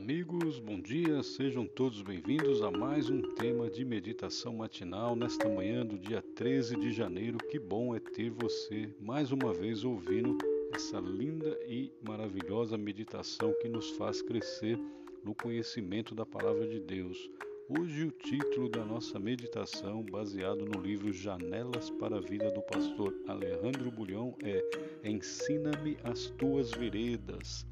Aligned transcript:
amigos, 0.00 0.58
bom 0.58 0.80
dia, 0.80 1.22
sejam 1.22 1.66
todos 1.66 2.00
bem-vindos 2.00 2.62
a 2.62 2.70
mais 2.70 3.10
um 3.10 3.20
tema 3.34 3.68
de 3.68 3.84
meditação 3.84 4.54
matinal 4.54 5.14
nesta 5.14 5.46
manhã 5.46 5.84
do 5.84 5.98
dia 5.98 6.22
13 6.22 6.76
de 6.76 6.90
janeiro. 6.90 7.36
Que 7.36 7.58
bom 7.58 7.94
é 7.94 8.00
ter 8.00 8.30
você 8.30 8.88
mais 8.98 9.30
uma 9.30 9.52
vez 9.52 9.84
ouvindo 9.84 10.38
essa 10.74 10.98
linda 10.98 11.54
e 11.68 11.92
maravilhosa 12.00 12.78
meditação 12.78 13.54
que 13.60 13.68
nos 13.68 13.90
faz 13.90 14.22
crescer 14.22 14.80
no 15.22 15.34
conhecimento 15.34 16.14
da 16.14 16.24
palavra 16.24 16.66
de 16.66 16.80
Deus. 16.80 17.30
Hoje, 17.68 18.06
o 18.06 18.10
título 18.10 18.70
da 18.70 18.82
nossa 18.82 19.18
meditação, 19.18 20.02
baseado 20.02 20.64
no 20.64 20.80
livro 20.80 21.12
Janelas 21.12 21.90
para 21.90 22.16
a 22.16 22.20
Vida 22.20 22.50
do 22.50 22.62
pastor 22.62 23.14
Alejandro 23.28 23.90
Bulhão, 23.90 24.34
é 24.42 24.64
Ensina-me 25.04 25.98
as 26.02 26.30
tuas 26.30 26.70
veredas 26.70 27.66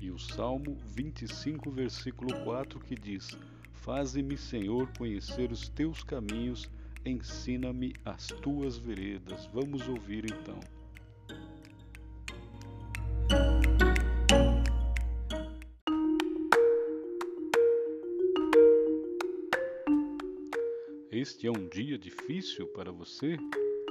e 0.00 0.10
o 0.10 0.18
Salmo 0.18 0.76
25, 0.86 1.70
versículo 1.70 2.34
4, 2.44 2.78
que 2.80 2.94
diz: 2.94 3.36
Faze-me, 3.72 4.36
Senhor, 4.36 4.90
conhecer 4.98 5.50
os 5.50 5.68
teus 5.68 6.02
caminhos, 6.02 6.70
ensina-me 7.04 7.94
as 8.04 8.26
tuas 8.26 8.76
veredas. 8.76 9.46
Vamos 9.46 9.88
ouvir 9.88 10.24
então. 10.24 10.60
Este 21.10 21.46
é 21.46 21.50
um 21.50 21.68
dia 21.68 21.96
difícil 21.96 22.66
para 22.68 22.92
você? 22.92 23.38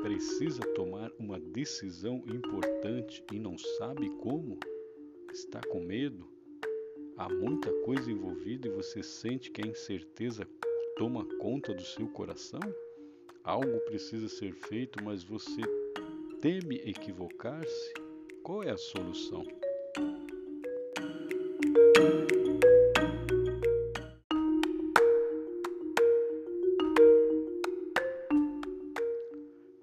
Precisa 0.01 0.61
tomar 0.75 1.11
uma 1.17 1.39
decisão 1.39 2.23
importante 2.27 3.23
e 3.33 3.39
não 3.39 3.57
sabe 3.57 4.09
como? 4.17 4.59
Está 5.31 5.61
com 5.69 5.79
medo? 5.81 6.27
Há 7.17 7.29
muita 7.29 7.71
coisa 7.81 8.11
envolvida 8.11 8.67
e 8.67 8.71
você 8.71 9.03
sente 9.03 9.51
que 9.51 9.61
a 9.61 9.67
incerteza 9.67 10.47
toma 10.97 11.25
conta 11.37 11.73
do 11.73 11.83
seu 11.83 12.07
coração? 12.07 12.59
Algo 13.43 13.79
precisa 13.81 14.27
ser 14.27 14.53
feito, 14.53 15.03
mas 15.03 15.23
você 15.23 15.61
teme 16.41 16.75
equivocar-se? 16.77 17.93
Qual 18.43 18.63
é 18.63 18.71
a 18.71 18.77
solução? 18.77 19.45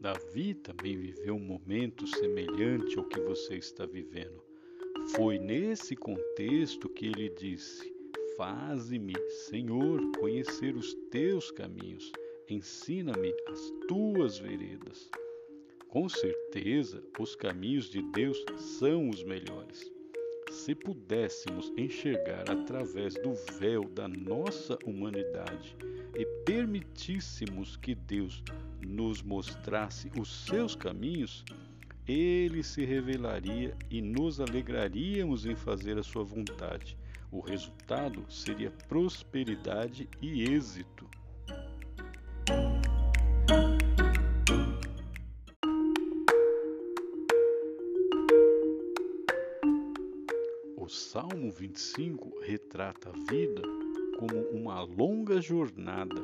Davi 0.01 0.55
também 0.55 0.97
viveu 0.97 1.37
um 1.37 1.39
momento 1.39 2.07
semelhante 2.07 2.99
ao 2.99 3.05
que 3.05 3.21
você 3.21 3.57
está 3.57 3.87
vivendo. 3.87 4.52
Foi 5.15 5.39
nesse 5.39 5.95
contexto 5.95 6.89
que 6.89 7.05
ele 7.05 7.29
disse: 7.29 7.95
Faze-me, 8.35 9.15
Senhor, 9.29 10.01
conhecer 10.19 10.75
os 10.75 10.95
teus 11.11 11.51
caminhos, 11.51 12.11
ensina-me 12.49 13.31
as 13.47 13.61
tuas 13.87 14.39
veredas. 14.39 15.11
Com 15.89 16.09
certeza, 16.09 17.05
os 17.19 17.37
caminhos 17.37 17.91
de 17.91 18.01
Deus 18.13 18.43
são 18.57 19.11
os 19.11 19.23
melhores. 19.23 19.93
Se 20.51 20.75
pudéssemos 20.75 21.71
enxergar 21.77 22.51
através 22.51 23.13
do 23.15 23.35
véu 23.59 23.85
da 23.91 24.09
nossa 24.09 24.79
humanidade 24.87 25.77
e 26.17 26.25
permitíssemos 26.47 27.77
que 27.77 27.95
Deus 27.95 28.43
nos 28.81 29.23
mostrasse 29.23 30.11
os 30.19 30.47
seus 30.47 30.75
caminhos, 30.75 31.45
ele 32.07 32.63
se 32.63 32.85
revelaria 32.85 33.77
e 33.91 34.03
nos 34.03 34.41
alegraríamos 34.41 35.47
em 35.47 35.55
fazer 35.55 35.99
a 35.99 36.03
sua 36.03 36.25
vontade. 36.25 36.97
O 37.31 37.41
resultado 37.41 38.25
seria 38.29 38.71
prosperidade 38.89 40.09
e 40.21 40.43
êxito. 40.43 41.09
O 50.77 50.89
Salmo 50.89 51.51
25 51.51 52.41
retrata 52.43 53.11
a 53.11 53.33
vida 53.33 53.63
como 54.19 54.41
uma 54.51 54.83
longa 54.83 55.41
jornada 55.41 56.21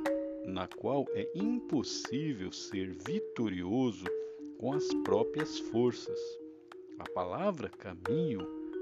na 0.46 0.66
qual 0.66 1.06
é 1.14 1.30
impossível 1.34 2.50
ser 2.52 2.92
vitorioso 3.06 4.04
com 4.58 4.72
as 4.72 4.84
próprias 5.04 5.58
forças. 5.58 6.18
A 6.98 7.04
palavra 7.14 7.68
caminho 7.68 8.40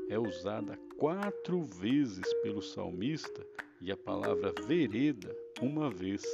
é 0.09 0.19
usada 0.19 0.79
quatro 0.97 1.63
vezes 1.65 2.25
pelo 2.43 2.63
salmista 2.63 3.47
e 3.81 3.93
a 3.93 3.97
palavra 3.97 4.55
vereda 4.67 5.37
uma 5.61 5.91
vez. 5.91 6.25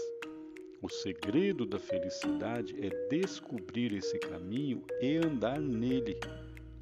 O 0.81 0.89
segredo 0.89 1.67
da 1.67 1.79
felicidade 1.79 2.75
é 2.85 3.09
descobrir 3.09 3.93
esse 3.93 4.19
caminho 4.21 4.85
e 5.01 5.17
andar 5.17 5.61
nele. 5.61 6.19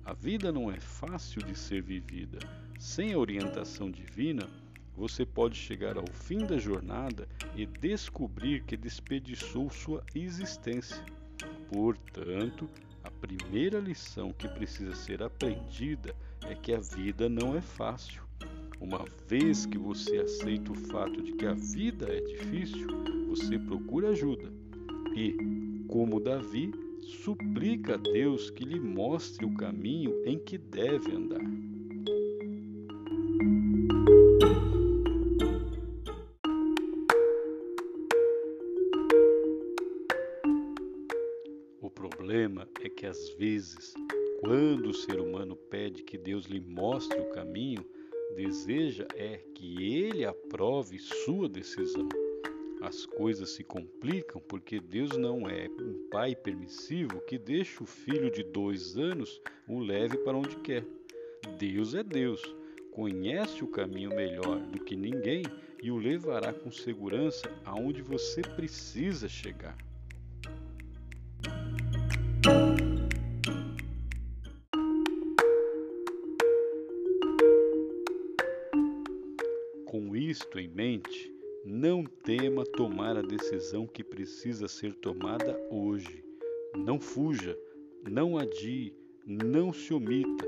A 0.05 0.13
vida 0.13 0.53
não 0.53 0.71
é 0.71 0.79
fácil 0.79 1.43
de 1.43 1.57
ser 1.57 1.83
vivida. 1.83 2.39
Sem 2.79 3.13
a 3.13 3.19
orientação 3.19 3.91
divina, 3.91 4.49
você 4.95 5.25
pode 5.25 5.57
chegar 5.57 5.97
ao 5.97 6.07
fim 6.07 6.39
da 6.39 6.59
jornada 6.59 7.27
e 7.55 7.65
descobrir 7.65 8.65
que 8.65 8.77
desperdiçou 8.77 9.71
sua 9.71 10.05
existência. 10.15 11.03
Portanto, 11.73 12.69
a 13.05 13.11
primeira 13.13 13.79
lição 13.79 14.33
que 14.33 14.49
precisa 14.49 14.93
ser 14.93 15.23
aprendida 15.23 16.13
é 16.43 16.55
que 16.55 16.73
a 16.73 16.81
vida 16.81 17.29
não 17.29 17.57
é 17.57 17.61
fácil. 17.61 18.23
Uma 18.81 19.05
vez 19.29 19.67
que 19.67 19.79
você 19.79 20.19
aceita 20.19 20.73
o 20.73 20.75
fato 20.75 21.23
de 21.23 21.33
que 21.33 21.47
a 21.47 21.55
vida 21.55 22.07
é 22.09 22.21
difícil, 22.23 22.89
você 23.29 23.57
procura 23.57 24.09
ajuda 24.09 24.53
e, 25.15 25.85
como 25.87 26.19
Davi, 26.19 26.73
suplica 27.23 27.95
a 27.95 27.99
Deus 27.99 28.51
que 28.51 28.65
lhe 28.65 28.81
mostre 28.81 29.47
o 29.47 29.55
caminho 29.55 30.13
em 30.27 30.39
que 30.39 30.59
deve 30.59 31.13
andar. 31.13 31.70
Problema 42.31 42.69
é 42.81 42.89
que 42.89 43.07
às 43.07 43.31
vezes, 43.31 43.93
quando 44.39 44.91
o 44.91 44.95
ser 44.95 45.19
humano 45.19 45.57
pede 45.57 46.05
que 46.05 46.17
Deus 46.17 46.45
lhe 46.45 46.61
mostre 46.61 47.19
o 47.19 47.31
caminho, 47.31 47.85
deseja 48.37 49.05
é 49.17 49.39
que 49.53 49.83
ele 49.83 50.25
aprove 50.25 50.97
sua 51.01 51.49
decisão. 51.49 52.09
As 52.83 53.05
coisas 53.05 53.51
se 53.51 53.65
complicam 53.65 54.41
porque 54.43 54.79
Deus 54.79 55.19
não 55.19 55.51
é 55.51 55.69
um 55.81 56.09
pai 56.09 56.37
permissivo 56.37 57.21
que 57.23 57.37
deixa 57.37 57.83
o 57.83 57.87
filho 57.87 58.31
de 58.31 58.45
dois 58.45 58.97
anos 58.97 59.43
o 59.67 59.81
leve 59.81 60.17
para 60.19 60.39
onde 60.39 60.55
quer. 60.59 60.87
Deus 61.59 61.95
é 61.97 62.05
Deus, 62.05 62.41
conhece 62.93 63.65
o 63.65 63.69
caminho 63.73 64.11
melhor 64.11 64.61
do 64.69 64.79
que 64.85 64.95
ninguém 64.95 65.43
e 65.83 65.91
o 65.91 65.99
levará 65.99 66.53
com 66.53 66.71
segurança 66.71 67.51
aonde 67.65 68.03
você 68.03 68.41
precisa 68.41 69.29
chegar. 69.29 69.90
Isto 80.31 80.61
em 80.61 80.69
mente, 80.69 81.35
não 81.65 82.05
tema 82.05 82.65
tomar 82.65 83.17
a 83.17 83.21
decisão 83.21 83.85
que 83.85 84.05
precisa 84.05 84.69
ser 84.69 84.95
tomada 84.95 85.61
hoje. 85.69 86.25
Não 86.77 87.01
fuja, 87.01 87.59
não 88.09 88.39
adie, 88.39 88.95
não 89.27 89.73
se 89.73 89.93
omita. 89.93 90.47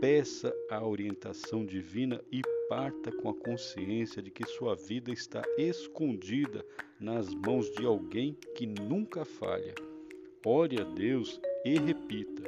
Peça 0.00 0.54
a 0.70 0.86
orientação 0.86 1.66
divina 1.66 2.22
e 2.30 2.42
parta 2.68 3.10
com 3.10 3.28
a 3.28 3.34
consciência 3.34 4.22
de 4.22 4.30
que 4.30 4.46
sua 4.46 4.76
vida 4.76 5.10
está 5.10 5.42
escondida 5.58 6.64
nas 7.00 7.34
mãos 7.34 7.68
de 7.72 7.84
alguém 7.84 8.36
que 8.54 8.66
nunca 8.66 9.24
falha. 9.24 9.74
Ore 10.46 10.80
a 10.80 10.84
Deus 10.84 11.40
e 11.64 11.76
repita: 11.76 12.44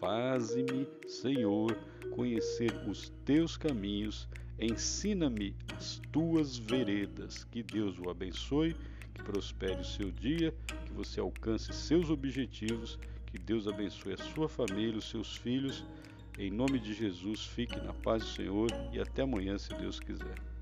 Faze-me, 0.00 0.88
Senhor, 1.06 1.78
conhecer 2.10 2.72
os 2.88 3.10
teus 3.24 3.56
caminhos, 3.56 4.28
ensina-me 4.58 5.54
as 5.76 6.00
tuas 6.10 6.56
veredas. 6.56 7.44
Que 7.44 7.62
Deus 7.62 7.98
o 7.98 8.10
abençoe, 8.10 8.74
que 9.14 9.22
prospere 9.22 9.80
o 9.80 9.84
seu 9.84 10.10
dia, 10.10 10.54
que 10.84 10.92
você 10.92 11.20
alcance 11.20 11.72
seus 11.72 12.10
objetivos, 12.10 12.98
que 13.26 13.38
Deus 13.38 13.66
abençoe 13.66 14.14
a 14.14 14.18
sua 14.18 14.48
família, 14.48 14.98
os 14.98 15.08
seus 15.08 15.36
filhos. 15.36 15.84
Em 16.38 16.50
nome 16.50 16.78
de 16.78 16.92
Jesus, 16.92 17.44
fique 17.46 17.76
na 17.80 17.92
paz 17.92 18.22
do 18.22 18.28
Senhor 18.28 18.70
e 18.92 19.00
até 19.00 19.22
amanhã, 19.22 19.58
se 19.58 19.72
Deus 19.74 19.98
quiser. 19.98 20.55